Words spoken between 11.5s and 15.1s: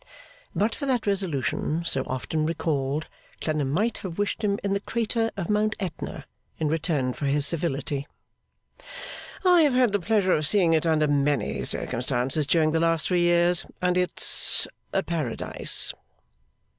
circumstances during the last three years, and it's a